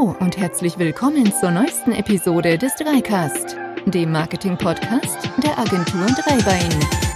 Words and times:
Hallo 0.00 0.16
und 0.20 0.38
herzlich 0.38 0.78
willkommen 0.78 1.30
zur 1.40 1.50
neuesten 1.50 1.92
Episode 1.92 2.56
des 2.56 2.74
Dreicast, 2.76 3.56
dem 3.86 4.12
Marketing-Podcast 4.12 5.28
der 5.42 5.58
Agentur 5.58 6.06
Dreibein. 6.06 7.09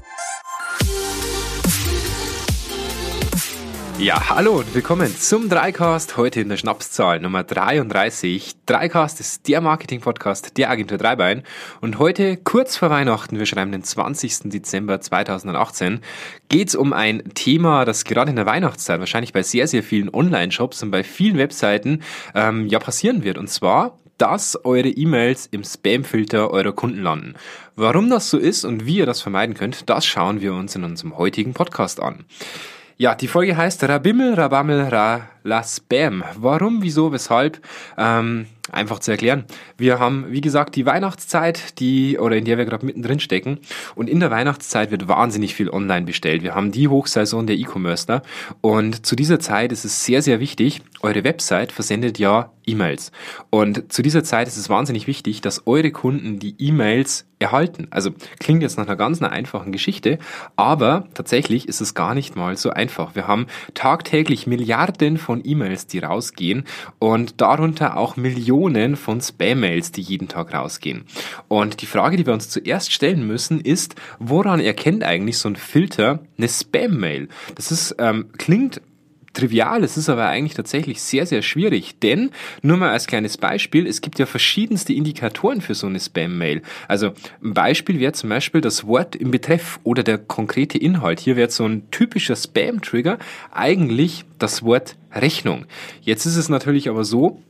Ja, 3.98 4.28
hallo 4.28 4.58
und 4.58 4.74
willkommen 4.74 5.16
zum 5.16 5.48
Dreicast, 5.48 6.16
heute 6.16 6.40
in 6.40 6.48
der 6.48 6.56
Schnapszahl 6.56 7.20
Nummer 7.20 7.44
33. 7.44 8.56
Dreicast 8.66 9.20
ist 9.20 9.46
der 9.46 9.60
Marketing-Podcast 9.60 10.58
der 10.58 10.68
Agentur 10.68 10.98
Dreibein 10.98 11.44
und 11.80 12.00
heute, 12.00 12.36
kurz 12.36 12.76
vor 12.76 12.90
Weihnachten, 12.90 13.38
wir 13.38 13.46
schreiben 13.46 13.70
den 13.70 13.84
20. 13.84 14.50
Dezember 14.50 15.00
2018, 15.00 16.00
geht 16.48 16.68
es 16.68 16.74
um 16.74 16.92
ein 16.92 17.22
Thema, 17.34 17.84
das 17.84 18.04
gerade 18.04 18.30
in 18.30 18.36
der 18.36 18.46
Weihnachtszeit 18.46 18.98
wahrscheinlich 18.98 19.32
bei 19.32 19.44
sehr, 19.44 19.68
sehr 19.68 19.84
vielen 19.84 20.12
Online-Shops 20.12 20.82
und 20.82 20.90
bei 20.90 21.04
vielen 21.04 21.38
Webseiten 21.38 22.02
ähm, 22.34 22.66
ja 22.66 22.80
passieren 22.80 23.22
wird 23.22 23.38
und 23.38 23.48
zwar 23.48 23.98
dass 24.18 24.64
eure 24.64 24.88
E-Mails 24.88 25.48
im 25.50 25.64
Spam-Filter 25.64 26.50
eurer 26.52 26.72
Kunden 26.72 27.02
landen. 27.02 27.34
Warum 27.74 28.10
das 28.10 28.30
so 28.30 28.38
ist 28.38 28.64
und 28.64 28.86
wie 28.86 28.98
ihr 28.98 29.06
das 29.06 29.20
vermeiden 29.20 29.56
könnt, 29.56 29.90
das 29.90 30.06
schauen 30.06 30.40
wir 30.40 30.54
uns 30.54 30.76
in 30.76 30.84
unserem 30.84 31.18
heutigen 31.18 31.52
Podcast 31.52 32.00
an. 32.00 32.24
Ja, 32.96 33.16
die 33.16 33.26
Folge 33.26 33.56
heißt 33.56 33.82
Rabimmel, 33.82 34.34
Rabammel, 34.34 34.82
Ra, 34.82 35.28
La 35.42 35.64
Spam. 35.64 36.22
Warum, 36.36 36.80
wieso, 36.80 37.10
weshalb? 37.10 37.60
Ähm, 37.98 38.46
einfach 38.70 39.00
zu 39.00 39.10
erklären. 39.10 39.46
Wir 39.76 39.98
haben, 39.98 40.26
wie 40.28 40.40
gesagt, 40.40 40.76
die 40.76 40.86
Weihnachtszeit, 40.86 41.80
die 41.80 42.18
oder 42.20 42.36
in 42.36 42.44
der 42.44 42.56
wir 42.56 42.64
gerade 42.64 42.86
mittendrin 42.86 43.18
stecken. 43.18 43.58
Und 43.96 44.08
in 44.08 44.20
der 44.20 44.30
Weihnachtszeit 44.30 44.92
wird 44.92 45.08
wahnsinnig 45.08 45.56
viel 45.56 45.70
online 45.70 46.06
bestellt. 46.06 46.44
Wir 46.44 46.54
haben 46.54 46.70
die 46.70 46.86
Hochsaison 46.86 47.48
der 47.48 47.56
E-Commerce 47.56 48.06
da. 48.06 48.22
Und 48.60 49.04
zu 49.04 49.16
dieser 49.16 49.40
Zeit 49.40 49.72
ist 49.72 49.84
es 49.84 50.04
sehr, 50.04 50.22
sehr 50.22 50.38
wichtig. 50.38 50.80
Eure 51.02 51.24
Website 51.24 51.72
versendet 51.72 52.20
ja 52.20 52.52
E-Mails. 52.64 53.10
Und 53.50 53.92
zu 53.92 54.02
dieser 54.02 54.22
Zeit 54.22 54.46
ist 54.46 54.56
es 54.56 54.68
wahnsinnig 54.70 55.08
wichtig, 55.08 55.40
dass 55.40 55.66
eure 55.66 55.90
Kunden 55.90 56.38
die 56.38 56.54
E-Mails 56.58 57.26
erhalten. 57.44 57.86
Also 57.90 58.10
klingt 58.40 58.62
jetzt 58.62 58.78
nach 58.78 58.86
einer 58.86 58.96
ganz 58.96 59.20
einer 59.22 59.30
einfachen 59.30 59.70
Geschichte, 59.70 60.18
aber 60.56 61.06
tatsächlich 61.12 61.68
ist 61.68 61.80
es 61.82 61.94
gar 61.94 62.14
nicht 62.14 62.36
mal 62.36 62.56
so 62.56 62.70
einfach. 62.70 63.14
Wir 63.14 63.26
haben 63.26 63.46
tagtäglich 63.74 64.46
Milliarden 64.46 65.18
von 65.18 65.42
E-Mails, 65.44 65.86
die 65.86 65.98
rausgehen 65.98 66.64
und 66.98 67.40
darunter 67.42 67.98
auch 67.98 68.16
Millionen 68.16 68.96
von 68.96 69.20
Spam-Mails, 69.20 69.92
die 69.92 70.00
jeden 70.00 70.28
Tag 70.28 70.54
rausgehen. 70.54 71.04
Und 71.48 71.82
die 71.82 71.86
Frage, 71.86 72.16
die 72.16 72.26
wir 72.26 72.32
uns 72.32 72.48
zuerst 72.48 72.92
stellen 72.92 73.26
müssen, 73.26 73.60
ist, 73.60 73.94
woran 74.18 74.60
erkennt 74.60 75.04
eigentlich 75.04 75.38
so 75.38 75.48
ein 75.48 75.56
Filter 75.56 76.20
eine 76.38 76.48
Spam-Mail? 76.48 77.28
Das 77.56 77.70
ist, 77.70 77.96
ähm, 77.98 78.30
klingt 78.38 78.80
trivial, 79.34 79.84
es 79.84 79.96
ist 79.96 80.08
aber 80.08 80.28
eigentlich 80.28 80.54
tatsächlich 80.54 81.02
sehr, 81.02 81.26
sehr 81.26 81.42
schwierig, 81.42 81.98
denn 82.00 82.30
nur 82.62 82.76
mal 82.76 82.90
als 82.90 83.06
kleines 83.06 83.36
Beispiel, 83.36 83.86
es 83.86 84.00
gibt 84.00 84.18
ja 84.18 84.26
verschiedenste 84.26 84.92
Indikatoren 84.92 85.60
für 85.60 85.74
so 85.74 85.86
eine 85.86 86.00
Spam-Mail. 86.00 86.62
Also 86.88 87.12
ein 87.42 87.52
Beispiel 87.54 88.00
wäre 88.00 88.12
zum 88.12 88.30
Beispiel 88.30 88.60
das 88.60 88.86
Wort 88.86 89.16
im 89.16 89.30
Betreff 89.30 89.80
oder 89.84 90.02
der 90.02 90.18
konkrete 90.18 90.78
Inhalt. 90.78 91.20
Hier 91.20 91.36
wäre 91.36 91.50
so 91.50 91.66
ein 91.66 91.90
typischer 91.90 92.36
Spam-Trigger 92.36 93.18
eigentlich 93.52 94.24
das 94.38 94.62
Wort 94.62 94.96
Rechnung. 95.12 95.66
Jetzt 96.00 96.26
ist 96.26 96.36
es 96.36 96.48
natürlich 96.48 96.88
aber 96.88 97.04
so, 97.04 97.42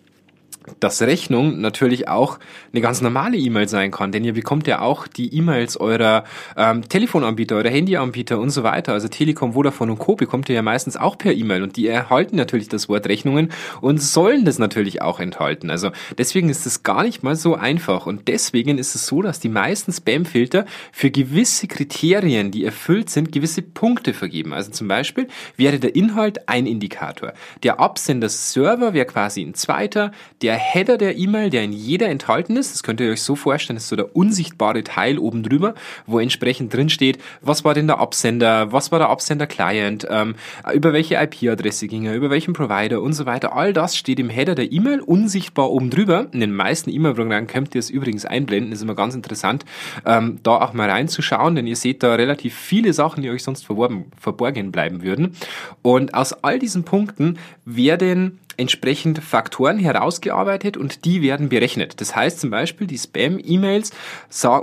dass 0.81 1.03
Rechnung 1.03 1.61
natürlich 1.61 2.09
auch 2.09 2.39
eine 2.73 2.81
ganz 2.81 3.01
normale 3.01 3.37
E-Mail 3.37 3.69
sein 3.69 3.91
kann, 3.91 4.13
denn 4.13 4.25
ihr 4.25 4.33
bekommt 4.33 4.67
ja 4.67 4.81
auch 4.81 5.07
die 5.07 5.35
E-Mails 5.35 5.77
eurer 5.77 6.25
ähm, 6.57 6.89
Telefonanbieter, 6.89 7.57
eurer 7.57 7.69
Handyanbieter 7.69 8.39
und 8.39 8.51
so 8.51 8.63
weiter. 8.63 8.93
Also 8.93 9.09
Telekom, 9.09 9.53
Vodafone 9.53 9.93
und 9.93 9.99
Co. 9.99 10.17
bekommt 10.17 10.49
ihr 10.49 10.55
ja 10.55 10.63
meistens 10.63 10.97
auch 10.97 11.19
per 11.19 11.33
E-Mail 11.33 11.63
und 11.63 11.77
die 11.77 11.87
erhalten 11.87 12.37
natürlich 12.37 12.69
das 12.69 12.89
Wort 12.89 13.07
Rechnungen 13.07 13.51
und 13.81 14.01
sollen 14.01 14.45
das 14.45 14.59
natürlich 14.59 15.03
auch 15.03 15.21
enthalten. 15.21 15.71
Also 15.71 15.91
deswegen 16.17 16.49
ist 16.49 16.67
es 16.67 16.83
gar 16.83 17.03
nicht 17.03 17.23
mal 17.23 17.37
so 17.37 17.55
einfach 17.55 18.07
und 18.07 18.29
deswegen 18.29 18.79
ist 18.79 18.95
es 18.95 19.07
so, 19.07 19.23
dass 19.23 19.41
die 19.41 19.49
meisten 19.49 19.93
Spam-Filter 19.93 20.65
für 20.93 21.11
gewisse 21.11 21.69
Kriterien, 21.69 22.51
die 22.51 22.65
erfüllt 22.65 23.11
sind, 23.11 23.33
gewisse 23.33 23.63
Punkte 23.63 24.15
vergeben. 24.15 24.53
Also 24.53 24.71
zum 24.71 24.89
Beispiel 24.89 25.29
wäre 25.57 25.79
der 25.79 25.95
Inhalt 25.95 26.49
ein 26.49 26.67
Indikator. 26.67 27.35
Der 27.63 27.81
Absender-Server 27.81 28.95
wäre 28.95 29.07
quasi 29.07 29.43
ein 29.43 29.55
zweiter, 29.55 30.13
der 30.41 30.54
der 30.55 30.61
Header 30.61 30.99
der 30.99 31.19
E-Mail, 31.19 31.51
der 31.51 31.65
in 31.65 31.73
jeder 31.73 32.09
enthalten 32.09 32.57
ist, 32.57 32.73
das 32.73 32.85
könnt 32.85 33.01
ihr 33.01 33.11
euch 33.11 33.23
so 33.23 33.35
vorstellen, 33.35 33.77
ist 33.77 33.89
so 33.89 33.97
der 33.97 34.15
unsichtbare 34.15 34.85
Teil 34.85 35.19
oben 35.19 35.43
drüber, 35.43 35.75
wo 36.07 36.21
entsprechend 36.21 36.73
drin 36.73 36.89
steht, 36.91 37.19
was 37.41 37.65
war 37.65 37.75
denn 37.75 37.89
der 37.89 37.99
Absender, 37.99 38.71
was 38.71 38.93
war 38.93 39.01
der 39.01 39.09
Absender-Client, 39.09 40.07
ähm, 40.09 40.37
über 40.73 40.93
welche 40.93 41.17
IP-Adresse 41.17 41.89
ging 41.89 42.05
er, 42.05 42.15
über 42.15 42.31
welchen 42.31 42.55
Provider 42.55 43.03
und 43.03 43.15
so 43.15 43.27
weiter. 43.27 43.57
All 43.57 43.73
das 43.73 43.97
steht 43.97 44.21
im 44.21 44.29
Header 44.29 44.55
der 44.55 44.71
E-Mail 44.71 45.01
unsichtbar 45.01 45.73
oben 45.73 45.91
drüber. 45.91 46.29
In 46.31 46.39
den 46.39 46.55
meisten 46.55 46.89
E-Mail-Programmen 46.89 47.49
könnt 47.49 47.75
ihr 47.75 47.81
es 47.81 47.91
übrigens 47.91 48.25
einblenden, 48.25 48.71
ist 48.71 48.81
immer 48.81 48.95
ganz 48.95 49.17
interessant, 49.17 49.65
ähm, 50.07 50.39
da 50.45 50.53
auch 50.59 50.73
mal 50.73 50.89
reinzuschauen, 50.89 51.57
denn 51.57 51.67
ihr 51.67 51.75
seht 51.75 52.05
da 52.05 52.15
relativ 52.15 52.55
viele 52.55 52.93
Sachen, 52.93 53.25
die 53.25 53.31
euch 53.31 53.43
sonst 53.43 53.67
verborgen, 53.67 54.05
verborgen 54.21 54.71
bleiben 54.71 55.03
würden. 55.03 55.35
Und 55.83 56.15
aus 56.15 56.33
all 56.45 56.61
diesen 56.61 56.85
Punkten 56.85 57.39
werden 57.65 58.39
entsprechend 58.57 59.19
Faktoren 59.23 59.79
herausgearbeitet 59.79 60.77
und 60.77 61.05
die 61.05 61.23
werden 61.23 61.49
berechnet. 61.49 62.01
Das 62.01 62.15
heißt 62.15 62.41
zum 62.41 62.51
Beispiel, 62.51 62.87
die 62.87 62.99
Spam-E-Mails 62.99 63.93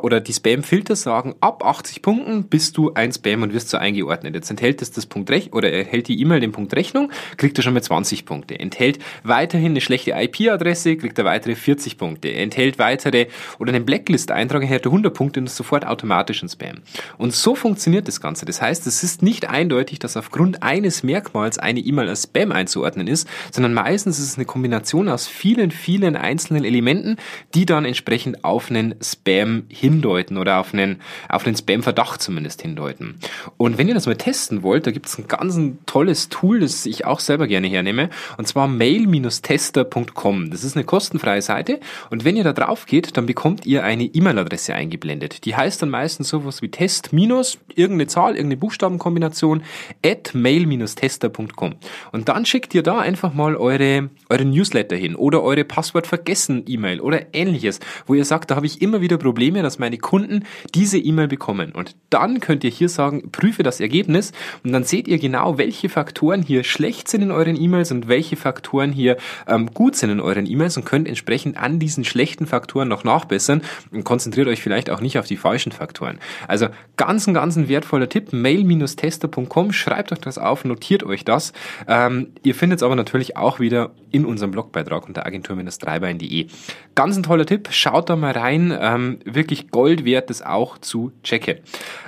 oder 0.02 0.20
die 0.20 0.34
Spam-Filter 0.34 0.96
sagen, 0.96 1.36
ab 1.42 1.66
80 1.66 2.02
Punkten 2.02 2.44
bist 2.46 2.78
du 2.78 2.94
ein 2.94 3.12
Spam 3.12 3.44
und 3.44 3.54
wirst 3.54 3.70
so 3.70 3.78
eingeordnet. 3.78 4.36
Jetzt 4.36 4.50
enthält 4.50 4.82
es 4.82 4.92
das 4.92 5.06
Punkt 5.06 5.30
Rech 5.30 5.54
oder 5.54 5.72
enthält 5.72 6.08
die 6.08 6.20
E-Mail 6.20 6.40
den 6.40 6.52
Punkt 6.52 6.76
Rechnung, 6.76 7.12
kriegt 7.38 7.58
er 7.58 7.64
schon 7.64 7.74
mal 7.74 7.84
20 7.84 8.26
Punkte. 8.26 8.60
Enthält 8.60 9.00
weiterhin 9.24 9.72
eine 9.72 9.82
schlechte 9.82 10.12
IP-Adresse, 10.12 10.98
kriegt 10.98 11.18
er 11.18 11.26
weitere 11.26 11.56
40 11.56 11.98
Punkte. 11.98 12.34
Enthält 12.34 12.80
weitere 12.80 13.28
oder 13.60 13.74
einen 13.74 13.86
Blacklist-Eintrag, 13.86 14.62
erhält 14.62 14.86
er 14.86 14.92
100 14.92 15.14
Punkte 15.14 15.40
und 15.40 15.48
ist 15.48 15.56
sofort 15.56 15.86
automatisch 15.86 16.44
ein 16.44 16.50
Spam. 16.50 16.82
Und 17.18 17.34
so 17.34 17.56
funktioniert 17.56 18.08
das 18.08 18.22
Ganze. 18.22 18.46
Das 18.46 18.62
heißt, 18.62 18.88
es 18.88 19.04
ist 19.04 19.22
nicht 19.22 19.50
eindeutig, 19.50 20.00
dass 20.00 20.18
aufgrund 20.18 20.64
eines 20.64 21.04
Merkmals 21.04 21.58
eine 21.58 21.80
E-Mail 21.80 22.10
als 22.10 22.24
Spam 22.24 22.52
einzuordnen 22.52 23.08
ist, 23.08 23.28
sondern 23.52 23.74
meistens 23.84 24.20
ist 24.20 24.26
es 24.26 24.36
eine 24.38 24.46
Kombination 24.46 25.10
aus 25.10 25.28
vielen, 25.28 25.72
vielen 25.72 26.16
einzelnen 26.16 26.64
Elementen, 26.64 27.18
die 27.56 27.66
dann 27.66 27.84
entsprechend 27.84 28.46
auf 28.46 28.70
einen 28.70 28.94
Spam 29.02 29.64
hindeuten 29.70 30.38
oder 30.38 30.60
auf 30.60 30.72
einen, 30.72 31.02
auf 31.30 31.48
einen 31.48 31.56
Spam-Verdacht 31.56 32.22
zumindest 32.22 32.62
hindeuten. 32.62 33.16
Und 33.58 33.80
wenn 33.80 33.88
ihr 33.88 33.96
das 33.96 34.06
mal 34.06 34.16
testen 34.16 34.62
wollt, 34.62 34.86
da 34.86 34.92
gibt 34.92 35.08
es 35.08 35.18
ein 35.18 35.28
ganz 35.28 35.56
ein 35.56 35.80
tolles 35.88 36.30
Tool, 36.30 36.60
das 36.60 36.86
ich 36.86 37.06
auch 37.06 37.20
selber 37.20 37.48
gerne 37.48 37.66
hernehme, 37.68 38.12
und 38.38 38.48
zwar 38.48 38.68
mail-tester.com. 38.68 40.52
Das 40.52 40.64
ist 40.64 40.76
eine 40.76 40.86
kostenfreie 40.86 41.42
Seite 41.42 41.80
und 42.12 42.24
wenn 42.24 42.38
ihr 42.38 42.44
da 42.44 42.54
drauf 42.54 42.86
geht, 42.86 43.18
dann 43.18 43.26
bekommt 43.26 43.66
ihr 43.66 43.84
eine 43.84 44.04
E-Mail-Adresse 44.04 44.76
eingeblendet. 44.76 45.46
Die 45.46 45.56
heißt 45.56 45.82
dann 45.82 45.90
meistens 45.90 46.30
sowas 46.30 46.62
wie 46.62 46.70
test 46.70 47.10
irgendeine 47.12 48.06
Zahl, 48.08 48.36
irgendeine 48.36 48.58
Buchstabenkombination 48.58 49.64
at 50.06 50.36
mail-tester.com. 50.36 51.74
Und 52.12 52.30
dann 52.30 52.46
schickt 52.46 52.76
ihr 52.76 52.84
da 52.84 53.00
einfach 53.00 53.34
mal 53.34 53.56
eure 53.56 53.71
eure, 53.72 54.10
eure 54.30 54.46
Newsletter 54.46 54.96
hin 54.96 55.16
oder 55.16 55.42
eure 55.44 55.64
Passwort 55.64 56.08
vergessen 56.08 56.64
E-Mail 56.68 57.00
oder 57.00 57.34
ähnliches, 57.34 57.80
wo 58.06 58.14
ihr 58.14 58.26
sagt, 58.26 58.52
da 58.52 58.56
habe 58.56 58.66
ich 58.66 58.82
immer 58.82 59.02
wieder 59.02 59.18
Probleme, 59.18 59.62
dass 59.62 59.80
meine 59.80 59.98
Kunden 59.98 60.44
diese 60.76 60.98
E-Mail 60.98 61.28
bekommen. 61.28 61.72
Und 61.72 61.96
dann 62.10 62.40
könnt 62.40 62.64
ihr 62.64 62.70
hier 62.70 62.90
sagen, 62.90 63.32
prüfe 63.32 63.64
das 63.64 63.80
Ergebnis 63.80 64.34
und 64.64 64.72
dann 64.74 64.84
seht 64.84 65.08
ihr 65.08 65.20
genau, 65.20 65.58
welche 65.58 65.90
Faktoren 65.90 66.42
hier 66.42 66.64
schlecht 66.64 67.08
sind 67.08 67.22
in 67.22 67.32
euren 67.32 67.60
E-Mails 67.60 67.92
und 67.92 68.08
welche 68.08 68.36
Faktoren 68.36 68.92
hier 68.92 69.18
ähm, 69.48 69.68
gut 69.74 69.96
sind 69.96 70.10
in 70.10 70.20
euren 70.20 70.46
E-Mails 70.46 70.78
und 70.78 70.86
könnt 70.86 71.08
entsprechend 71.08 71.58
an 71.58 71.80
diesen 71.80 72.04
schlechten 72.04 72.46
Faktoren 72.46 72.88
noch 72.88 73.04
nachbessern 73.04 73.62
und 73.92 74.04
konzentriert 74.04 74.48
euch 74.48 74.62
vielleicht 74.62 74.90
auch 74.90 75.02
nicht 75.02 75.18
auf 75.18 75.28
die 75.28 75.38
falschen 75.38 75.72
Faktoren. 75.72 76.20
Also 76.48 76.68
ganz 76.98 77.28
ein 77.28 77.34
ganz 77.34 77.56
ein 77.56 77.70
wertvoller 77.70 78.10
Tipp, 78.10 78.34
mail-tester.com, 78.34 79.72
schreibt 79.72 80.12
euch 80.12 80.20
das 80.20 80.38
auf, 80.38 80.66
notiert 80.66 81.04
euch 81.04 81.24
das. 81.24 81.54
Ähm, 81.88 82.34
ihr 82.44 82.56
findet 82.56 82.80
es 82.80 82.84
aber 82.84 82.96
natürlich 82.96 83.38
auch 83.38 83.60
wieder 83.62 83.92
in 84.12 84.26
unserem 84.26 84.52
Blogbeitrag 84.52 85.08
unter 85.08 85.26
agentur-dreibein.de. 85.26 86.48
Ganz 86.96 87.16
ein 87.16 87.24
toller 87.24 87.46
Tipp, 87.46 87.70
schaut 87.72 88.10
da 88.10 88.16
mal 88.16 88.34
rein, 88.34 88.78
ähm, 88.78 89.20
wirklich 89.24 89.70
Gold 89.72 90.04
wert, 90.04 90.30
das 90.30 90.42
auch 90.42 90.78
zu 90.78 91.12
checken. 91.24 91.60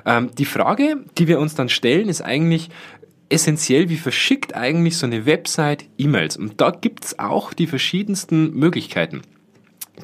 Ähm, 0.06 0.32
die 0.38 0.46
Frage, 0.46 0.98
die 1.18 1.28
wir 1.28 1.40
uns 1.40 1.56
dann 1.56 1.70
stellen, 1.70 2.10
ist 2.10 2.22
eigentlich, 2.22 2.70
essentiell, 3.30 3.90
wie 3.90 3.98
verschickt 3.98 4.56
eigentlich 4.56 4.98
so 4.98 5.08
eine 5.08 5.26
Website 5.26 5.86
E-Mails? 5.98 6.38
Und 6.38 6.62
da 6.62 6.70
gibt's 6.70 7.18
auch 7.18 7.54
die 7.54 7.68
verschiedensten 7.68 8.54
Möglichkeiten. 8.54 9.22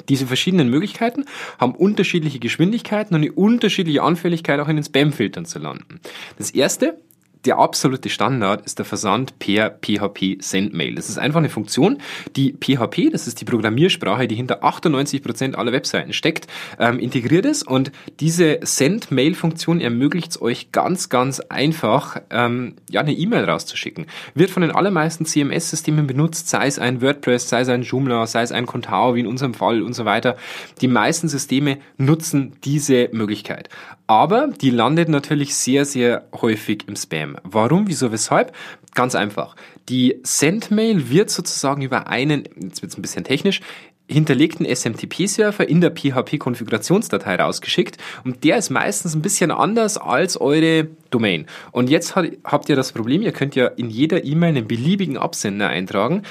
Diese 0.08 0.26
verschiedenen 0.26 0.68
Möglichkeiten 0.68 1.24
haben 1.58 1.74
unterschiedliche 1.74 2.38
Geschwindigkeiten 2.38 3.14
und 3.14 3.22
eine 3.22 3.32
unterschiedliche 3.32 4.02
Anfälligkeit 4.02 4.60
auch 4.60 4.68
in 4.68 4.76
den 4.76 4.84
Spam-Filtern 4.84 5.46
zu 5.46 5.58
landen. 5.58 6.00
Das 6.38 6.50
erste 6.50 7.00
der 7.44 7.58
absolute 7.58 8.08
Standard 8.08 8.64
ist 8.66 8.78
der 8.78 8.84
Versand 8.84 9.38
per 9.38 9.70
PHP 9.70 10.42
Sendmail. 10.42 10.94
Das 10.94 11.08
ist 11.08 11.18
einfach 11.18 11.38
eine 11.38 11.48
Funktion, 11.48 11.98
die 12.36 12.52
PHP, 12.52 13.10
das 13.10 13.26
ist 13.26 13.40
die 13.40 13.44
Programmiersprache, 13.44 14.28
die 14.28 14.34
hinter 14.34 14.62
98 14.64 15.22
Prozent 15.22 15.56
aller 15.56 15.72
Webseiten 15.72 16.12
steckt, 16.12 16.46
ähm, 16.78 16.98
integriert 16.98 17.46
ist 17.46 17.66
und 17.66 17.92
diese 18.20 18.58
Send-Mail-Funktion 18.62 19.80
ermöglicht 19.80 20.32
es 20.32 20.42
euch 20.42 20.72
ganz, 20.72 21.08
ganz 21.08 21.40
einfach, 21.40 22.20
ähm, 22.30 22.74
ja, 22.90 23.00
eine 23.00 23.12
E-Mail 23.12 23.44
rauszuschicken. 23.44 24.06
Wird 24.34 24.50
von 24.50 24.62
den 24.62 24.70
allermeisten 24.70 25.24
CMS-Systemen 25.24 26.06
benutzt, 26.06 26.48
sei 26.48 26.66
es 26.66 26.78
ein 26.78 27.00
WordPress, 27.00 27.48
sei 27.48 27.60
es 27.62 27.68
ein 27.68 27.82
Joomla, 27.82 28.26
sei 28.26 28.42
es 28.42 28.52
ein 28.52 28.66
Contao, 28.66 29.14
wie 29.14 29.20
in 29.20 29.26
unserem 29.26 29.54
Fall 29.54 29.82
und 29.82 29.94
so 29.94 30.04
weiter. 30.04 30.36
Die 30.80 30.88
meisten 30.88 31.28
Systeme 31.28 31.78
nutzen 31.96 32.52
diese 32.64 33.08
Möglichkeit. 33.12 33.68
Aber 34.10 34.48
die 34.48 34.70
landet 34.70 35.08
natürlich 35.08 35.54
sehr, 35.54 35.84
sehr 35.84 36.26
häufig 36.34 36.88
im 36.88 36.96
Spam. 36.96 37.29
Warum, 37.42 37.88
wieso, 37.88 38.12
weshalb? 38.12 38.54
Ganz 38.94 39.14
einfach. 39.14 39.56
Die 39.88 40.20
Sendmail 40.22 41.10
wird 41.10 41.30
sozusagen 41.30 41.82
über 41.82 42.08
einen, 42.08 42.44
jetzt 42.56 42.82
wird 42.82 42.92
es 42.92 42.98
ein 42.98 43.02
bisschen 43.02 43.24
technisch, 43.24 43.60
hinterlegten 44.10 44.66
SMTP-Server 44.66 45.68
in 45.68 45.80
der 45.80 45.90
PHP-Konfigurationsdatei 45.90 47.36
rausgeschickt 47.36 47.96
und 48.24 48.42
der 48.44 48.58
ist 48.58 48.70
meistens 48.70 49.14
ein 49.14 49.22
bisschen 49.22 49.50
anders 49.50 49.98
als 49.98 50.40
eure 50.40 50.88
Domain. 51.10 51.46
Und 51.70 51.90
jetzt 51.90 52.16
habt 52.16 52.68
ihr 52.68 52.76
das 52.76 52.92
Problem, 52.92 53.22
ihr 53.22 53.32
könnt 53.32 53.54
ja 53.54 53.66
in 53.66 53.88
jeder 53.88 54.24
E-Mail 54.24 54.56
einen 54.56 54.68
beliebigen 54.68 55.16
Absender 55.16 55.68
eintragen. 55.68 56.22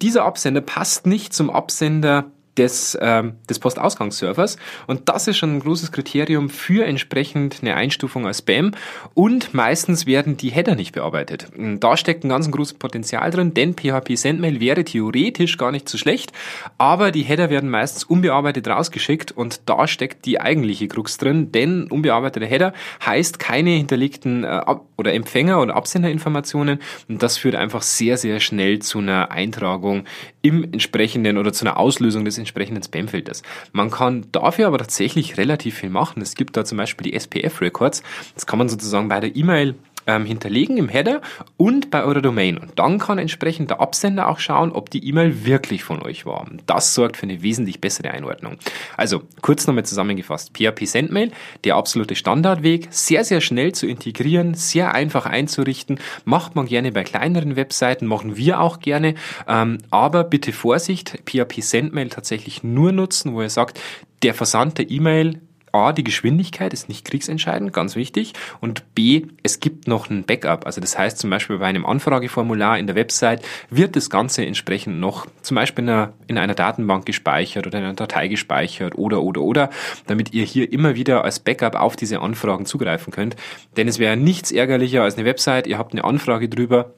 Dieser 0.00 0.24
Absender 0.24 0.60
passt 0.60 1.06
nicht 1.06 1.32
zum 1.32 1.50
Absender 1.50 2.30
des, 2.56 2.96
ähm, 3.00 3.34
des 3.48 3.58
Postausgangsservers. 3.58 4.56
Und 4.86 5.08
das 5.08 5.28
ist 5.28 5.38
schon 5.38 5.56
ein 5.56 5.60
großes 5.60 5.92
Kriterium 5.92 6.48
für 6.50 6.84
entsprechend 6.84 7.58
eine 7.62 7.74
Einstufung 7.74 8.26
als 8.26 8.38
Spam. 8.38 8.72
Und 9.14 9.54
meistens 9.54 10.06
werden 10.06 10.36
die 10.36 10.50
Header 10.50 10.74
nicht 10.74 10.92
bearbeitet. 10.92 11.48
Da 11.80 11.96
steckt 11.96 12.24
ein 12.24 12.28
ganz 12.28 12.50
großes 12.50 12.74
Potenzial 12.74 13.30
drin, 13.30 13.54
denn 13.54 13.74
PHP 13.74 14.16
Sendmail 14.16 14.60
wäre 14.60 14.84
theoretisch 14.84 15.58
gar 15.58 15.72
nicht 15.72 15.88
so 15.88 15.98
schlecht, 15.98 16.32
aber 16.78 17.10
die 17.10 17.22
Header 17.22 17.50
werden 17.50 17.70
meistens 17.70 18.04
unbearbeitet 18.04 18.68
rausgeschickt 18.68 19.32
und 19.32 19.68
da 19.68 19.86
steckt 19.86 20.24
die 20.26 20.40
eigentliche 20.40 20.88
Krux 20.88 21.18
drin, 21.18 21.52
denn 21.52 21.84
unbearbeitete 21.84 22.46
Header 22.46 22.72
heißt 23.04 23.38
keine 23.38 23.70
hinterlegten 23.70 24.44
äh, 24.44 24.62
oder 24.96 25.12
Empfänger- 25.12 25.60
oder 25.60 25.76
Absenderinformationen 25.76 26.80
und 27.08 27.22
das 27.22 27.38
führt 27.38 27.54
einfach 27.54 27.82
sehr, 27.82 28.16
sehr 28.16 28.40
schnell 28.40 28.78
zu 28.78 28.98
einer 28.98 29.30
Eintragung 29.30 30.04
im 30.42 30.64
entsprechenden 30.64 31.38
oder 31.38 31.52
zu 31.52 31.64
einer 31.64 31.78
Auslösung 31.78 32.24
des 32.24 32.38
entsprechenden 32.44 32.82
Spamfilters. 32.82 33.42
Man 33.72 33.90
kann 33.90 34.26
dafür 34.32 34.68
aber 34.68 34.78
tatsächlich 34.78 35.36
relativ 35.36 35.78
viel 35.78 35.90
machen. 35.90 36.22
Es 36.22 36.34
gibt 36.34 36.56
da 36.56 36.64
zum 36.64 36.78
Beispiel 36.78 37.10
die 37.10 37.14
SPF-Records. 37.14 38.02
Das 38.34 38.46
kann 38.46 38.58
man 38.58 38.68
sozusagen 38.68 39.08
bei 39.08 39.20
der 39.20 39.34
E-Mail 39.34 39.74
ähm, 40.06 40.24
hinterlegen 40.26 40.76
im 40.76 40.88
Header 40.88 41.20
und 41.56 41.90
bei 41.90 42.02
eurer 42.04 42.22
Domain. 42.22 42.58
Und 42.58 42.78
dann 42.78 42.98
kann 42.98 43.18
entsprechend 43.18 43.70
der 43.70 43.80
Absender 43.80 44.28
auch 44.28 44.38
schauen, 44.38 44.72
ob 44.72 44.90
die 44.90 45.06
E-Mail 45.06 45.44
wirklich 45.44 45.84
von 45.84 46.02
euch 46.02 46.26
war. 46.26 46.46
Das 46.66 46.94
sorgt 46.94 47.16
für 47.16 47.24
eine 47.24 47.42
wesentlich 47.42 47.80
bessere 47.80 48.10
Einordnung. 48.10 48.58
Also 48.96 49.22
kurz 49.40 49.66
nochmal 49.66 49.84
zusammengefasst. 49.84 50.52
PHP 50.56 50.86
Sendmail, 50.86 51.30
der 51.64 51.76
absolute 51.76 52.14
Standardweg, 52.14 52.88
sehr, 52.90 53.24
sehr 53.24 53.40
schnell 53.40 53.72
zu 53.72 53.86
integrieren, 53.86 54.54
sehr 54.54 54.94
einfach 54.94 55.26
einzurichten, 55.26 55.98
macht 56.24 56.54
man 56.54 56.66
gerne 56.66 56.92
bei 56.92 57.04
kleineren 57.04 57.56
Webseiten, 57.56 58.06
machen 58.06 58.36
wir 58.36 58.60
auch 58.60 58.80
gerne. 58.80 59.14
Ähm, 59.48 59.78
aber 59.90 60.24
bitte 60.24 60.52
Vorsicht, 60.52 61.18
PHP 61.26 61.60
Sendmail 61.60 62.08
tatsächlich 62.08 62.62
nur 62.62 62.92
nutzen, 62.92 63.34
wo 63.34 63.42
ihr 63.42 63.50
sagt, 63.50 63.80
der 64.22 64.34
Versand 64.34 64.78
der 64.78 64.90
E-Mail 64.90 65.40
A, 65.74 65.92
die 65.92 66.04
Geschwindigkeit 66.04 66.72
ist 66.72 66.88
nicht 66.88 67.04
kriegsentscheidend, 67.04 67.72
ganz 67.72 67.96
wichtig. 67.96 68.32
Und 68.60 68.94
B, 68.94 69.26
es 69.42 69.60
gibt 69.60 69.88
noch 69.88 70.08
ein 70.08 70.24
Backup. 70.24 70.66
Also 70.66 70.80
das 70.80 70.96
heißt 70.96 71.18
zum 71.18 71.30
Beispiel 71.30 71.58
bei 71.58 71.66
einem 71.66 71.84
Anfrageformular 71.84 72.78
in 72.78 72.86
der 72.86 72.96
Website 72.96 73.44
wird 73.70 73.96
das 73.96 74.08
Ganze 74.08 74.46
entsprechend 74.46 75.00
noch 75.00 75.26
zum 75.42 75.56
Beispiel 75.56 75.84
in 75.84 75.90
einer, 75.90 76.12
in 76.28 76.38
einer 76.38 76.54
Datenbank 76.54 77.06
gespeichert 77.06 77.66
oder 77.66 77.78
in 77.78 77.84
einer 77.84 77.94
Datei 77.94 78.28
gespeichert 78.28 78.96
oder, 78.96 79.22
oder, 79.22 79.42
oder, 79.42 79.70
damit 80.06 80.32
ihr 80.32 80.44
hier 80.44 80.72
immer 80.72 80.94
wieder 80.94 81.24
als 81.24 81.40
Backup 81.40 81.74
auf 81.74 81.96
diese 81.96 82.20
Anfragen 82.20 82.66
zugreifen 82.66 83.12
könnt. 83.12 83.36
Denn 83.76 83.88
es 83.88 83.98
wäre 83.98 84.16
nichts 84.16 84.52
ärgerlicher 84.52 85.02
als 85.02 85.16
eine 85.16 85.26
Website, 85.26 85.66
ihr 85.66 85.78
habt 85.78 85.92
eine 85.92 86.04
Anfrage 86.04 86.48
drüber, 86.48 86.94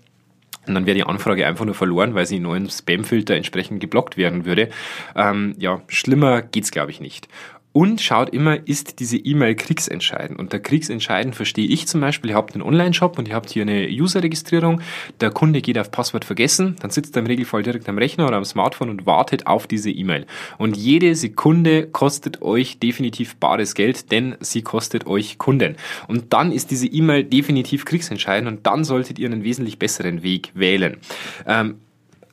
und 0.66 0.74
dann 0.74 0.86
wäre 0.86 0.96
die 0.96 1.04
Anfrage 1.04 1.46
einfach 1.46 1.64
nur 1.64 1.74
verloren, 1.74 2.14
weil 2.14 2.26
sie 2.26 2.36
in 2.36 2.42
neuen 2.42 2.68
Spamfilter 2.68 3.34
entsprechend 3.36 3.80
geblockt 3.80 4.16
werden 4.16 4.44
würde. 4.44 4.68
Ähm, 5.14 5.54
ja, 5.58 5.82
schlimmer 5.86 6.42
geht's 6.42 6.72
glaube 6.72 6.90
ich 6.90 7.00
nicht. 7.00 7.28
Und 7.76 8.00
schaut 8.00 8.30
immer, 8.30 8.66
ist 8.66 9.00
diese 9.00 9.18
E-Mail 9.18 9.54
kriegsentscheidend? 9.54 10.38
Unter 10.38 10.58
kriegsentscheidend 10.58 11.36
verstehe 11.36 11.68
ich 11.68 11.86
zum 11.86 12.00
Beispiel, 12.00 12.30
ihr 12.30 12.36
habt 12.36 12.54
einen 12.54 12.62
Online-Shop 12.62 13.18
und 13.18 13.28
ihr 13.28 13.34
habt 13.34 13.50
hier 13.50 13.64
eine 13.64 13.88
User-Registrierung, 13.90 14.80
der 15.20 15.30
Kunde 15.30 15.60
geht 15.60 15.78
auf 15.78 15.90
Passwort 15.90 16.24
vergessen, 16.24 16.76
dann 16.80 16.88
sitzt 16.88 17.14
er 17.14 17.20
im 17.20 17.26
Regelfall 17.26 17.62
direkt 17.62 17.86
am 17.90 17.98
Rechner 17.98 18.28
oder 18.28 18.38
am 18.38 18.46
Smartphone 18.46 18.88
und 18.88 19.04
wartet 19.04 19.46
auf 19.46 19.66
diese 19.66 19.90
E-Mail. 19.90 20.24
Und 20.56 20.74
jede 20.74 21.14
Sekunde 21.14 21.86
kostet 21.86 22.40
euch 22.40 22.78
definitiv 22.78 23.36
bares 23.36 23.74
Geld, 23.74 24.10
denn 24.10 24.36
sie 24.40 24.62
kostet 24.62 25.06
euch 25.06 25.36
Kunden. 25.36 25.76
Und 26.08 26.32
dann 26.32 26.52
ist 26.52 26.70
diese 26.70 26.86
E-Mail 26.86 27.24
definitiv 27.24 27.84
kriegsentscheidend 27.84 28.50
und 28.50 28.66
dann 28.66 28.84
solltet 28.84 29.18
ihr 29.18 29.28
einen 29.28 29.44
wesentlich 29.44 29.78
besseren 29.78 30.22
Weg 30.22 30.50
wählen. 30.54 30.96
Ähm, 31.46 31.74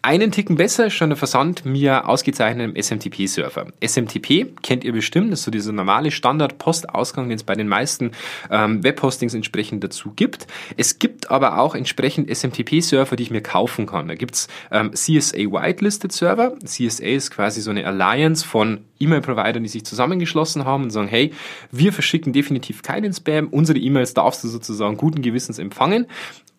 einen 0.03 0.31
Ticken 0.31 0.57
besser 0.57 0.87
ist 0.87 0.95
schon 0.95 1.11
der 1.11 1.17
Versand 1.17 1.63
mir 1.63 2.09
ausgezeichnetem 2.09 2.75
SMTP-Server. 2.75 3.67
SMTP 3.81 4.53
kennt 4.61 4.83
ihr 4.83 4.91
bestimmt, 4.91 5.31
das 5.31 5.39
ist 5.39 5.45
so 5.45 5.51
dieser 5.51 5.71
normale 5.71 6.11
Standard-Postausgang, 6.11 7.29
den 7.29 7.37
es 7.37 7.43
bei 7.43 7.55
den 7.55 7.69
meisten 7.69 8.11
ähm, 8.51 8.83
Webhostings 8.83 9.33
entsprechend 9.33 9.81
dazu 9.81 10.11
gibt. 10.13 10.45
Es 10.75 10.99
gibt 10.99 11.31
aber 11.31 11.57
auch 11.57 11.73
entsprechend 11.73 12.29
SMTP-Server, 12.29 13.15
die 13.15 13.23
ich 13.23 13.31
mir 13.31 13.41
kaufen 13.41 13.85
kann. 13.85 14.09
Da 14.09 14.15
gibt's 14.15 14.49
ähm, 14.71 14.91
CSA 14.91 15.37
Whitelisted 15.37 16.11
Server. 16.11 16.57
CSA 16.65 17.05
ist 17.05 17.31
quasi 17.31 17.61
so 17.61 17.71
eine 17.71 17.87
Alliance 17.87 18.45
von 18.45 18.81
E-Mail-Providern, 18.99 19.63
die 19.63 19.69
sich 19.69 19.85
zusammengeschlossen 19.85 20.65
haben 20.65 20.83
und 20.83 20.89
sagen, 20.89 21.07
hey, 21.07 21.31
wir 21.71 21.93
verschicken 21.93 22.33
definitiv 22.33 22.81
keinen 22.81 23.13
Spam, 23.13 23.47
unsere 23.47 23.79
E-Mails 23.79 24.13
darfst 24.13 24.43
du 24.43 24.49
sozusagen 24.49 24.97
guten 24.97 25.21
Gewissens 25.21 25.59
empfangen. 25.59 26.07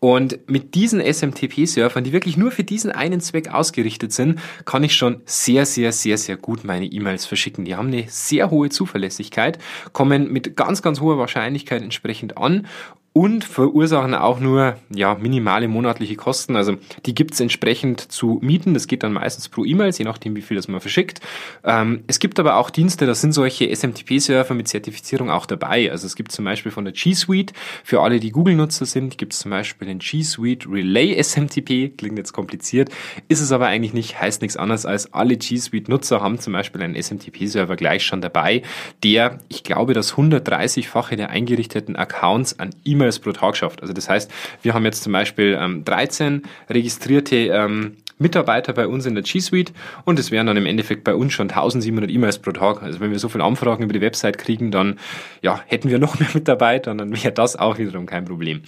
Und 0.05 0.51
mit 0.51 0.75
diesen 0.75 1.01
SMTP-Servern, 1.01 2.05
die 2.05 2.12
wirklich 2.12 2.37
nur 2.37 2.51
für 2.51 2.62
diesen 2.62 2.93
einen 2.93 3.23
Zweck 3.23 3.49
ausgerichtet 3.49 4.12
sind, 4.12 4.39
kann 4.67 4.85
ich 4.85 4.95
schon 4.95 5.23
sehr, 5.25 5.65
sehr, 5.65 5.93
sehr, 5.93 6.19
sehr 6.19 6.37
gut 6.37 6.62
meine 6.62 6.85
E-Mails 6.85 7.25
verschicken. 7.25 7.65
Die 7.65 7.75
haben 7.75 7.87
eine 7.87 8.05
sehr 8.09 8.51
hohe 8.51 8.69
Zuverlässigkeit, 8.69 9.59
kommen 9.95 10.31
mit 10.31 10.56
ganz, 10.56 10.83
ganz 10.83 11.01
hoher 11.01 11.17
Wahrscheinlichkeit 11.17 11.81
entsprechend 11.81 12.37
an 12.37 12.67
und 13.14 13.44
verursachen 13.44 14.12
auch 14.12 14.40
nur 14.40 14.75
ja, 14.93 15.14
minimale 15.14 15.69
monatliche 15.69 16.16
Kosten. 16.16 16.56
Also 16.56 16.76
die 17.06 17.14
gibt's 17.14 17.38
entsprechend 17.38 18.00
zu 18.00 18.40
mieten. 18.43 18.75
Das 18.75 18.88
geht 18.88 19.05
dann 19.05 19.12
meistens 19.12 19.49
pro 19.49 19.64
E-Mail, 19.64 19.93
je 19.93 20.05
nachdem, 20.05 20.34
wie 20.34 20.43
viel 20.43 20.56
das 20.56 20.66
man 20.66 20.81
verschickt. 20.81 21.20
Ähm, 21.62 22.02
es 22.08 22.19
gibt 22.19 22.40
aber 22.40 22.56
auch 22.56 22.70
Dienste, 22.70 23.06
da 23.06 23.14
sind 23.14 23.31
solche 23.31 23.72
SMTP-Server 23.72 24.52
mit 24.55 24.66
Zertifizierung 24.66 25.31
auch 25.31 25.46
dabei. 25.46 25.93
Also 25.93 26.08
es 26.08 26.16
gibt 26.16 26.32
zum 26.32 26.44
Beispiel 26.44 26.72
von 26.72 26.84
der 26.84 26.93
G 26.93 27.14
Suite, 27.14 27.52
für 27.84 28.00
alle, 28.00 28.19
die 28.19 28.31
Google-Nutzer 28.31 28.84
sind, 28.84 29.17
gibt 29.17 29.32
es 29.32 29.38
zum 29.38 29.52
Beispiel 29.52 29.87
den 29.87 30.00
G 30.00 30.25
Suite 30.25 30.67
Relay 30.69 31.17
SMTP. 31.22 31.96
Klingt 31.96 32.19
jetzt 32.19 32.32
kompliziert, 32.32 32.91
ist 33.29 33.41
es 33.41 33.53
aber 33.53 33.69
eigentlich 33.69 33.94
nicht, 33.94 34.20
heißt 34.20 34.43
nichts 34.43 34.56
anderes 34.56 34.86
als 34.86 35.15
alle 35.15 35.36
G 35.36 35.56
Suite-Nutzer 35.56 36.20
haben 36.20 36.41
zum 36.41 36.53
Beispiel 36.53 36.82
einen 36.82 37.00
SMTP-Server 37.00 37.77
gleich 37.77 38.05
schon 38.05 38.20
dabei, 38.20 38.62
der, 39.05 39.39
ich 39.48 39.62
glaube, 39.62 39.94
das 39.94 40.15
130-fache 40.15 41.15
der 41.15 41.31
eingerichteten 41.31 41.94
Accounts 41.94 42.58
an 42.58 42.70
E-Mail 42.84 43.04
E-Mails 43.05 43.19
pro 43.19 43.32
Tag 43.32 43.56
schafft. 43.56 43.82
Also 43.82 43.93
das 43.93 44.08
heißt, 44.08 44.31
wir 44.63 44.75
haben 44.75 44.84
jetzt 44.84 45.03
zum 45.03 45.13
Beispiel 45.13 45.58
ähm, 45.61 45.84
13 45.84 46.43
registrierte 46.70 47.37
ähm, 47.37 47.96
Mitarbeiter 48.19 48.73
bei 48.73 48.87
uns 48.87 49.06
in 49.06 49.15
der 49.15 49.25
G 49.25 49.41
Suite 49.41 49.73
und 50.05 50.19
es 50.19 50.31
wären 50.31 50.46
dann 50.46 50.56
im 50.56 50.67
Endeffekt 50.67 51.05
bei 51.05 51.15
uns 51.15 51.32
schon 51.32 51.51
1700 51.51 52.11
E-Mails 52.11 52.39
pro 52.39 52.53
Tag. 52.53 52.82
Also 52.82 53.01
wenn 53.01 53.11
wir 53.11 53.19
so 53.19 53.29
viele 53.29 53.44
Anfragen 53.44 53.84
über 53.84 53.93
die 53.93 54.01
Website 54.01 54.39
kriegen, 54.39 54.70
dann 54.70 54.99
ja, 55.43 55.61
hätten 55.67 55.91
wir 55.91 55.99
noch 55.99 56.19
mehr 56.20 56.31
Mitarbeiter 56.32 56.93
und 56.93 56.99
dann 56.99 57.13
wäre 57.13 57.32
das 57.32 57.56
auch 57.56 57.79
wiederum 57.79 58.06
kein 58.06 58.25
Problem. 58.25 58.63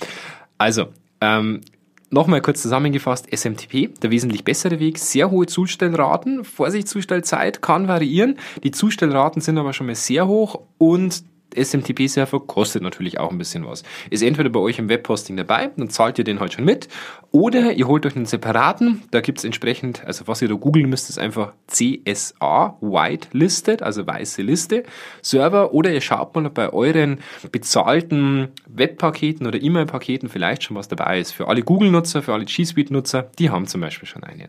Also, 0.58 0.88
ähm, 1.20 1.60
Nochmal 2.08 2.40
kurz 2.40 2.62
zusammengefasst, 2.62 3.26
SMTP, 3.36 3.88
der 4.00 4.12
wesentlich 4.12 4.44
bessere 4.44 4.78
Weg, 4.78 4.96
sehr 4.98 5.28
hohe 5.32 5.46
Zustellraten, 5.46 6.44
Vorsicht, 6.44 6.86
Zustellzeit 6.86 7.62
kann 7.62 7.88
variieren, 7.88 8.38
die 8.62 8.70
Zustellraten 8.70 9.42
sind 9.42 9.58
aber 9.58 9.72
schon 9.72 9.86
mal 9.86 9.96
sehr 9.96 10.28
hoch 10.28 10.60
und 10.78 11.24
SMTP-Server 11.54 12.40
kostet 12.40 12.82
natürlich 12.82 13.18
auch 13.18 13.30
ein 13.30 13.38
bisschen 13.38 13.66
was. 13.66 13.82
Ist 14.10 14.22
entweder 14.22 14.50
bei 14.50 14.60
euch 14.60 14.78
im 14.78 14.88
Webposting 14.88 15.36
dabei, 15.36 15.70
dann 15.76 15.90
zahlt 15.90 16.18
ihr 16.18 16.24
den 16.24 16.40
halt 16.40 16.52
schon 16.52 16.64
mit, 16.64 16.88
oder 17.30 17.72
ihr 17.72 17.86
holt 17.86 18.06
euch 18.06 18.16
einen 18.16 18.26
separaten, 18.26 19.02
da 19.10 19.20
gibt's 19.20 19.44
entsprechend, 19.44 20.04
also 20.04 20.26
was 20.26 20.42
ihr 20.42 20.48
da 20.48 20.54
googeln 20.54 20.88
müsst, 20.88 21.10
ist 21.10 21.18
einfach 21.18 21.52
CSA, 21.66 22.76
White 22.80 23.28
Listed, 23.32 23.82
also 23.82 24.06
weiße 24.06 24.42
Liste, 24.42 24.84
Server, 25.22 25.72
oder 25.72 25.92
ihr 25.92 26.00
schaut 26.00 26.34
mal 26.34 26.48
bei 26.50 26.72
euren 26.72 27.18
bezahlten 27.52 28.48
Webpaketen 28.66 29.46
oder 29.46 29.60
E-Mail-Paketen 29.60 30.28
vielleicht 30.28 30.62
schon 30.62 30.76
was 30.76 30.88
dabei 30.88 31.20
ist. 31.20 31.32
Für 31.32 31.48
alle 31.48 31.62
Google-Nutzer, 31.62 32.22
für 32.22 32.32
alle 32.32 32.44
G 32.44 32.64
Suite-Nutzer, 32.64 33.30
die 33.38 33.50
haben 33.50 33.66
zum 33.66 33.80
Beispiel 33.80 34.08
schon 34.08 34.24
einen. 34.24 34.48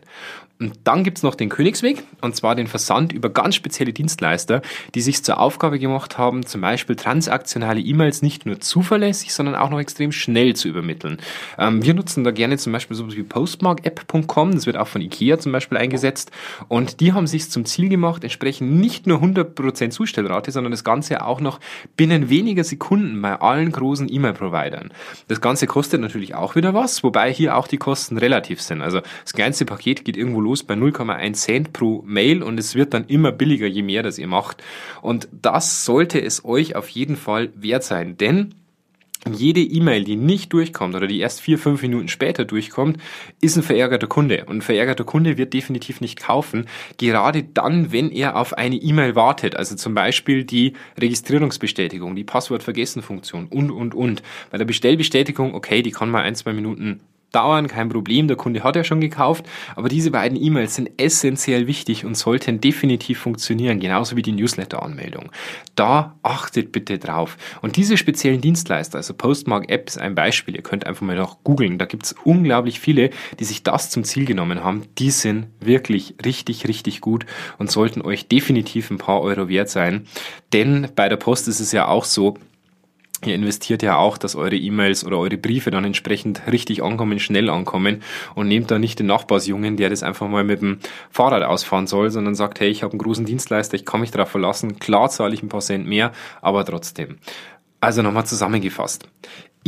Und 0.60 0.78
dann 0.84 1.04
gibt's 1.04 1.22
noch 1.22 1.34
den 1.34 1.48
Königsweg, 1.48 2.02
und 2.20 2.34
zwar 2.34 2.54
den 2.54 2.66
Versand 2.66 3.12
über 3.12 3.30
ganz 3.30 3.54
spezielle 3.54 3.92
Dienstleister, 3.92 4.62
die 4.94 5.00
sich 5.00 5.22
zur 5.22 5.40
Aufgabe 5.40 5.78
gemacht 5.78 6.18
haben, 6.18 6.44
zum 6.44 6.60
Beispiel 6.62 6.87
Beispiel 6.88 6.96
transaktionale 6.96 7.80
E-Mails 7.80 8.22
nicht 8.22 8.46
nur 8.46 8.60
zuverlässig, 8.60 9.34
sondern 9.34 9.54
auch 9.54 9.70
noch 9.70 9.78
extrem 9.78 10.10
schnell 10.12 10.56
zu 10.56 10.68
übermitteln. 10.68 11.18
Ähm, 11.58 11.84
wir 11.84 11.94
nutzen 11.94 12.24
da 12.24 12.30
gerne 12.30 12.56
zum 12.56 12.72
Beispiel 12.72 12.96
sowas 12.96 13.16
wie 13.16 13.22
postmarkapp.com, 13.22 14.52
das 14.52 14.66
wird 14.66 14.76
auch 14.76 14.88
von 14.88 15.02
IKEA 15.02 15.38
zum 15.38 15.52
Beispiel 15.52 15.76
eingesetzt 15.76 16.30
und 16.68 17.00
die 17.00 17.12
haben 17.12 17.26
sich 17.26 17.50
zum 17.50 17.66
Ziel 17.66 17.88
gemacht, 17.88 18.24
entsprechend 18.24 18.72
nicht 18.72 19.06
nur 19.06 19.22
100% 19.22 19.90
Zustellrate, 19.90 20.50
sondern 20.50 20.70
das 20.70 20.84
Ganze 20.84 21.24
auch 21.24 21.40
noch 21.40 21.60
binnen 21.96 22.30
weniger 22.30 22.64
Sekunden 22.64 23.20
bei 23.20 23.38
allen 23.38 23.70
großen 23.70 24.12
E-Mail-Providern. 24.12 24.90
Das 25.28 25.40
Ganze 25.40 25.66
kostet 25.66 26.00
natürlich 26.00 26.34
auch 26.34 26.56
wieder 26.56 26.72
was, 26.72 27.02
wobei 27.02 27.32
hier 27.32 27.56
auch 27.56 27.68
die 27.68 27.76
Kosten 27.76 28.16
relativ 28.16 28.62
sind. 28.62 28.80
Also 28.80 29.00
das 29.24 29.34
kleinste 29.34 29.64
Paket 29.66 30.04
geht 30.04 30.16
irgendwo 30.16 30.40
los 30.40 30.62
bei 30.62 30.74
0,1 30.74 31.32
Cent 31.34 31.72
pro 31.72 32.02
Mail 32.06 32.42
und 32.42 32.58
es 32.58 32.74
wird 32.74 32.94
dann 32.94 33.04
immer 33.06 33.32
billiger, 33.32 33.66
je 33.66 33.82
mehr 33.82 34.02
das 34.02 34.18
ihr 34.18 34.26
macht. 34.26 34.62
Und 35.02 35.28
das 35.32 35.84
sollte 35.84 36.20
es 36.20 36.44
euch 36.44 36.77
auf 36.78 36.88
jeden 36.88 37.16
Fall 37.16 37.50
wert 37.54 37.84
sein, 37.84 38.16
denn 38.16 38.54
jede 39.26 39.60
E-Mail, 39.60 40.04
die 40.04 40.16
nicht 40.16 40.52
durchkommt 40.52 40.94
oder 40.94 41.06
die 41.06 41.18
erst 41.18 41.40
vier, 41.40 41.58
fünf 41.58 41.82
Minuten 41.82 42.08
später 42.08 42.44
durchkommt, 42.44 42.98
ist 43.40 43.56
ein 43.56 43.62
verärgerter 43.62 44.06
Kunde. 44.06 44.44
Und 44.46 44.58
ein 44.58 44.62
verärgerter 44.62 45.04
Kunde 45.04 45.36
wird 45.36 45.52
definitiv 45.52 46.00
nicht 46.00 46.20
kaufen, 46.20 46.66
gerade 46.98 47.42
dann, 47.42 47.92
wenn 47.92 48.10
er 48.10 48.36
auf 48.36 48.54
eine 48.56 48.76
E-Mail 48.76 49.16
wartet. 49.16 49.56
Also 49.56 49.74
zum 49.74 49.94
Beispiel 49.94 50.44
die 50.44 50.74
Registrierungsbestätigung, 51.00 52.14
die 52.14 52.24
Passwortvergessen-Funktion 52.24 53.46
und, 53.48 53.70
und, 53.70 53.94
und. 53.94 54.22
Bei 54.50 54.58
der 54.58 54.64
Bestellbestätigung, 54.64 55.54
okay, 55.54 55.82
die 55.82 55.90
kann 55.90 56.10
mal 56.10 56.22
ein, 56.22 56.36
zwei 56.36 56.52
Minuten 56.52 57.00
dauern, 57.32 57.68
kein 57.68 57.88
Problem, 57.88 58.28
der 58.28 58.36
Kunde 58.36 58.62
hat 58.62 58.76
ja 58.76 58.84
schon 58.84 59.00
gekauft, 59.00 59.44
aber 59.76 59.88
diese 59.88 60.10
beiden 60.10 60.40
E-Mails 60.40 60.74
sind 60.74 60.90
essentiell 60.96 61.66
wichtig 61.66 62.04
und 62.04 62.16
sollten 62.16 62.60
definitiv 62.60 63.18
funktionieren, 63.18 63.80
genauso 63.80 64.16
wie 64.16 64.22
die 64.22 64.32
Newsletter-Anmeldung. 64.32 65.30
Da 65.74 66.16
achtet 66.22 66.72
bitte 66.72 66.98
drauf. 66.98 67.36
Und 67.60 67.76
diese 67.76 67.96
speziellen 67.96 68.40
Dienstleister, 68.40 68.98
also 68.98 69.14
Postmark 69.14 69.70
App 69.70 69.88
ist 69.88 69.98
ein 69.98 70.14
Beispiel, 70.14 70.56
ihr 70.56 70.62
könnt 70.62 70.86
einfach 70.86 71.02
mal 71.02 71.16
noch 71.16 71.42
googeln, 71.44 71.78
da 71.78 71.84
gibt's 71.84 72.14
unglaublich 72.24 72.80
viele, 72.80 73.10
die 73.38 73.44
sich 73.44 73.62
das 73.62 73.90
zum 73.90 74.04
Ziel 74.04 74.24
genommen 74.24 74.64
haben, 74.64 74.84
die 74.98 75.10
sind 75.10 75.48
wirklich 75.60 76.14
richtig, 76.24 76.66
richtig 76.66 77.00
gut 77.00 77.26
und 77.58 77.70
sollten 77.70 78.02
euch 78.02 78.28
definitiv 78.28 78.90
ein 78.90 78.98
paar 78.98 79.20
Euro 79.20 79.48
wert 79.48 79.68
sein, 79.68 80.06
denn 80.52 80.88
bei 80.94 81.08
der 81.08 81.16
Post 81.16 81.48
ist 81.48 81.60
es 81.60 81.72
ja 81.72 81.88
auch 81.88 82.04
so, 82.04 82.36
Ihr 83.24 83.34
investiert 83.34 83.82
ja 83.82 83.96
auch, 83.96 84.16
dass 84.16 84.36
eure 84.36 84.56
E-Mails 84.56 85.04
oder 85.04 85.18
eure 85.18 85.36
Briefe 85.36 85.72
dann 85.72 85.84
entsprechend 85.84 86.42
richtig 86.46 86.84
ankommen, 86.84 87.18
schnell 87.18 87.50
ankommen 87.50 88.02
und 88.36 88.46
nehmt 88.46 88.70
da 88.70 88.78
nicht 88.78 89.00
den 89.00 89.06
Nachbarsjungen, 89.06 89.76
der 89.76 89.90
das 89.90 90.04
einfach 90.04 90.28
mal 90.28 90.44
mit 90.44 90.60
dem 90.60 90.78
Fahrrad 91.10 91.42
ausfahren 91.42 91.88
soll, 91.88 92.10
sondern 92.10 92.36
sagt, 92.36 92.60
hey, 92.60 92.68
ich 92.68 92.84
habe 92.84 92.92
einen 92.92 93.00
großen 93.00 93.26
Dienstleister, 93.26 93.74
ich 93.74 93.84
kann 93.84 94.00
mich 94.00 94.12
darauf 94.12 94.28
verlassen, 94.28 94.78
klar 94.78 95.10
zahle 95.10 95.34
ich 95.34 95.42
ein 95.42 95.48
paar 95.48 95.60
Cent 95.60 95.86
mehr, 95.86 96.12
aber 96.40 96.64
trotzdem. 96.64 97.18
Also 97.80 98.02
nochmal 98.02 98.26
zusammengefasst. 98.26 99.08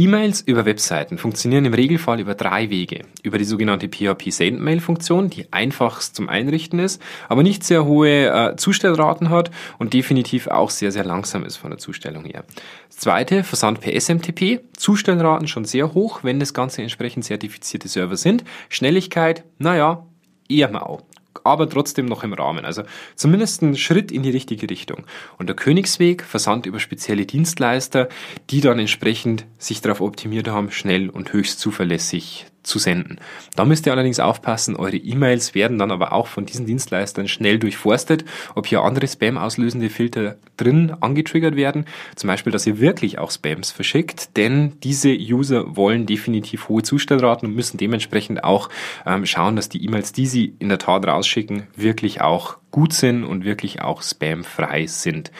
E-Mails 0.00 0.40
über 0.40 0.64
Webseiten 0.64 1.18
funktionieren 1.18 1.66
im 1.66 1.74
Regelfall 1.74 2.20
über 2.20 2.34
drei 2.34 2.70
Wege. 2.70 3.02
Über 3.22 3.36
die 3.36 3.44
sogenannte 3.44 3.86
PHP-Send-Mail-Funktion, 3.86 5.28
die 5.28 5.52
einfachst 5.52 6.16
zum 6.16 6.30
Einrichten 6.30 6.78
ist, 6.78 7.02
aber 7.28 7.42
nicht 7.42 7.64
sehr 7.64 7.84
hohe 7.84 8.28
äh, 8.28 8.56
Zustellraten 8.56 9.28
hat 9.28 9.50
und 9.78 9.92
definitiv 9.92 10.46
auch 10.46 10.70
sehr, 10.70 10.90
sehr 10.90 11.04
langsam 11.04 11.44
ist 11.44 11.58
von 11.58 11.68
der 11.68 11.78
Zustellung 11.78 12.24
her. 12.24 12.44
Das 12.88 12.96
zweite, 12.96 13.44
Versand 13.44 13.82
per 13.82 13.92
SMTP. 13.92 14.60
Zustellraten 14.74 15.48
schon 15.48 15.66
sehr 15.66 15.92
hoch, 15.92 16.20
wenn 16.24 16.40
das 16.40 16.54
Ganze 16.54 16.80
entsprechend 16.80 17.26
zertifizierte 17.26 17.88
Server 17.88 18.16
sind. 18.16 18.42
Schnelligkeit, 18.70 19.44
naja, 19.58 20.06
eher 20.48 20.70
mau 20.70 21.02
aber 21.44 21.68
trotzdem 21.68 22.06
noch 22.06 22.24
im 22.24 22.32
Rahmen. 22.32 22.64
Also 22.64 22.82
zumindest 23.14 23.62
ein 23.62 23.76
Schritt 23.76 24.12
in 24.12 24.22
die 24.22 24.30
richtige 24.30 24.68
Richtung. 24.68 25.04
Und 25.38 25.48
der 25.48 25.56
Königsweg, 25.56 26.22
Versand 26.22 26.66
über 26.66 26.80
spezielle 26.80 27.26
Dienstleister, 27.26 28.08
die 28.50 28.60
dann 28.60 28.78
entsprechend 28.78 29.46
sich 29.58 29.80
darauf 29.80 30.00
optimiert 30.00 30.48
haben, 30.48 30.70
schnell 30.70 31.08
und 31.08 31.32
höchst 31.32 31.60
zuverlässig 31.60 32.46
zu 32.62 32.78
senden. 32.78 33.18
Da 33.56 33.64
müsst 33.64 33.86
ihr 33.86 33.92
allerdings 33.92 34.20
aufpassen, 34.20 34.76
eure 34.76 34.96
E-Mails 34.96 35.54
werden 35.54 35.78
dann 35.78 35.90
aber 35.90 36.12
auch 36.12 36.26
von 36.26 36.46
diesen 36.46 36.66
Dienstleistern 36.66 37.28
schnell 37.28 37.58
durchforstet, 37.58 38.24
ob 38.54 38.66
hier 38.66 38.82
andere 38.82 39.06
Spam-auslösende 39.06 39.90
Filter 39.90 40.36
drin 40.56 40.94
angetriggert 41.00 41.56
werden, 41.56 41.86
zum 42.16 42.28
Beispiel, 42.28 42.52
dass 42.52 42.66
ihr 42.66 42.80
wirklich 42.80 43.18
auch 43.18 43.30
Spams 43.30 43.70
verschickt, 43.70 44.36
denn 44.36 44.74
diese 44.82 45.10
User 45.10 45.76
wollen 45.76 46.06
definitiv 46.06 46.68
hohe 46.68 46.82
Zustellraten 46.82 47.48
und 47.48 47.54
müssen 47.54 47.78
dementsprechend 47.78 48.44
auch 48.44 48.68
ähm, 49.06 49.26
schauen, 49.26 49.56
dass 49.56 49.68
die 49.68 49.84
E-Mails, 49.84 50.12
die 50.12 50.26
sie 50.26 50.54
in 50.58 50.68
der 50.68 50.78
Tat 50.78 51.06
rausschicken, 51.06 51.66
wirklich 51.76 52.20
auch 52.20 52.56
gut 52.70 52.92
sind 52.92 53.24
und 53.24 53.44
wirklich 53.44 53.82
auch 53.82 54.02
spamfrei 54.02 54.86
sind. 54.86 55.32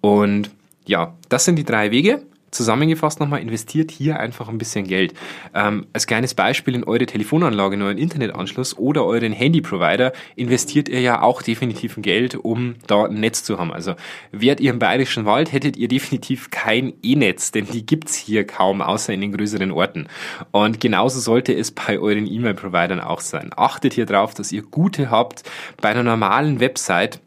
Und 0.00 0.50
ja, 0.86 1.14
das 1.28 1.44
sind 1.44 1.56
die 1.56 1.64
drei 1.64 1.90
Wege. 1.90 2.22
Zusammengefasst 2.56 3.20
nochmal, 3.20 3.40
investiert 3.40 3.90
hier 3.90 4.18
einfach 4.18 4.48
ein 4.48 4.58
bisschen 4.58 4.86
Geld. 4.86 5.14
Ähm, 5.54 5.86
als 5.92 6.06
kleines 6.06 6.34
Beispiel 6.34 6.74
in 6.74 6.84
eure 6.84 7.06
Telefonanlage, 7.06 7.74
in 7.74 7.82
euren 7.82 7.98
Internetanschluss 7.98 8.76
oder 8.78 9.04
euren 9.04 9.32
Handyprovider 9.32 10.12
investiert 10.36 10.88
ihr 10.88 11.00
ja 11.00 11.22
auch 11.22 11.42
definitiv 11.42 11.96
Geld, 11.98 12.34
um 12.34 12.74
da 12.86 13.04
ein 13.04 13.20
Netz 13.20 13.44
zu 13.44 13.58
haben. 13.58 13.72
Also 13.72 13.94
wärt 14.32 14.60
ihr 14.60 14.70
im 14.70 14.78
Bayerischen 14.78 15.24
Wald, 15.26 15.52
hättet 15.52 15.76
ihr 15.76 15.88
definitiv 15.88 16.50
kein 16.50 16.94
E-Netz, 17.02 17.52
denn 17.52 17.66
die 17.66 17.84
gibt's 17.84 18.14
hier 18.14 18.46
kaum, 18.46 18.80
außer 18.80 19.12
in 19.12 19.20
den 19.20 19.32
größeren 19.32 19.70
Orten. 19.70 20.08
Und 20.50 20.80
genauso 20.80 21.20
sollte 21.20 21.52
es 21.54 21.70
bei 21.70 21.98
euren 21.98 22.26
E-Mail-Providern 22.26 23.00
auch 23.00 23.20
sein. 23.20 23.50
Achtet 23.56 23.94
hier 23.94 24.06
drauf, 24.06 24.34
dass 24.34 24.52
ihr 24.52 24.62
gute 24.62 25.10
habt. 25.10 25.42
Bei 25.80 25.90
einer 25.90 26.02
normalen 26.02 26.60
Website 26.60 27.20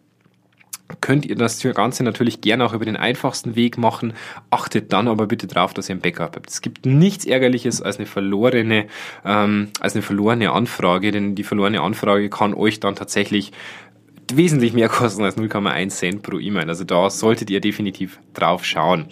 könnt 1.01 1.25
ihr 1.25 1.36
das 1.36 1.62
Ganze 1.62 2.03
natürlich 2.03 2.41
gerne 2.41 2.65
auch 2.65 2.74
über 2.74 2.86
den 2.86 2.98
einfachsten 2.98 3.55
Weg 3.55 3.77
machen. 3.77 4.13
Achtet 4.50 4.91
dann 4.93 5.08
aber 5.08 5.27
bitte 5.27 5.48
darauf, 5.48 5.74
dass 5.74 5.89
ihr 5.89 5.96
ein 5.96 6.01
Backup 6.01 6.36
habt. 6.36 6.50
Es 6.50 6.62
gibt 6.62 6.86
nichts 6.86 7.25
Ärgerliches 7.25 7.81
als 7.81 7.98
eine 7.98 8.05
verlorene, 8.05 8.88
ähm, 9.25 9.69
als 9.79 9.93
eine 9.93 10.01
verlorene 10.01 10.51
Anfrage, 10.51 11.12
denn 11.12 11.36
die 11.36 11.43
verlorene 11.43 11.81
Anfrage 11.81 12.29
kann 12.29 12.53
euch 12.53 12.79
dann 12.79 12.96
tatsächlich 12.96 13.51
wesentlich 14.31 14.74
mehr 14.74 14.89
kosten 14.89 15.24
als 15.24 15.38
0,1 15.38 15.89
Cent 15.89 16.24
pro 16.24 16.39
E-Mail. 16.39 16.69
Also 16.69 16.84
da 16.84 17.10
solltet 17.10 17.50
ihr 17.50 17.62
definitiv 17.62 18.19
drauf 18.34 18.65
schauen. 18.65 19.08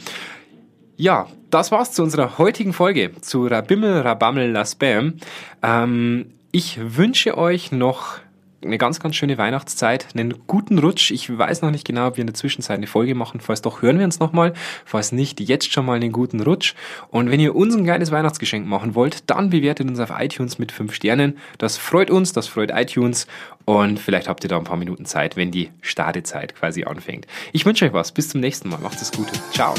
Ja, 0.96 1.27
das 1.51 1.72
war's 1.72 1.93
zu 1.93 2.01
unserer 2.01 2.39
heutigen 2.39 2.74
Folge 2.74 3.12
zu 3.22 3.46
Rabimmel, 3.46 4.01
Rabammel, 4.01 4.50
La 4.50 4.65
Spam. 4.65 5.13
Ähm, 5.62 6.34
ich 6.51 6.79
wünsche 6.81 7.38
euch 7.38 7.72
noch 7.72 8.19
eine 8.63 8.77
ganz, 8.77 8.99
ganz 8.99 9.15
schöne 9.15 9.37
Weihnachtszeit, 9.37 10.07
einen 10.13 10.33
guten 10.47 10.79
Rutsch. 10.79 11.11
Ich 11.11 11.35
weiß 11.35 11.61
noch 11.61 11.71
nicht 11.71 11.85
genau, 11.85 12.07
ob 12.07 12.17
wir 12.17 12.21
in 12.21 12.27
der 12.27 12.33
Zwischenzeit 12.33 12.77
eine 12.77 12.87
Folge 12.87 13.15
machen. 13.15 13.39
Falls 13.39 13.61
doch, 13.61 13.81
hören 13.81 13.99
wir 13.99 14.05
uns 14.05 14.19
nochmal. 14.19 14.53
Falls 14.85 15.11
nicht, 15.11 15.39
jetzt 15.39 15.71
schon 15.71 15.85
mal 15.85 15.95
einen 15.95 16.11
guten 16.11 16.41
Rutsch. 16.41 16.73
Und 17.09 17.29
wenn 17.29 17.39
ihr 17.39 17.55
uns 17.55 17.75
ein 17.75 17.83
kleines 17.83 18.11
Weihnachtsgeschenk 18.11 18.67
machen 18.67 18.95
wollt, 18.95 19.29
dann 19.29 19.49
bewertet 19.49 19.87
uns 19.87 19.99
auf 19.99 20.11
iTunes 20.17 20.59
mit 20.59 20.71
5 20.71 20.93
Sternen. 20.93 21.37
Das 21.57 21.77
freut 21.77 22.09
uns, 22.09 22.33
das 22.33 22.47
freut 22.47 22.71
iTunes. 22.71 23.27
Und 23.65 23.99
vielleicht 23.99 24.27
habt 24.27 24.43
ihr 24.43 24.49
da 24.49 24.57
ein 24.57 24.63
paar 24.63 24.77
Minuten 24.77 25.05
Zeit, 25.05 25.35
wenn 25.35 25.51
die 25.51 25.69
Startezeit 25.81 26.55
quasi 26.55 26.85
anfängt. 26.85 27.27
Ich 27.53 27.65
wünsche 27.65 27.85
euch 27.85 27.93
was. 27.93 28.11
Bis 28.11 28.29
zum 28.29 28.41
nächsten 28.41 28.69
Mal. 28.69 28.79
Macht 28.79 29.01
es 29.01 29.11
gut. 29.11 29.27
Ciao. 29.51 29.73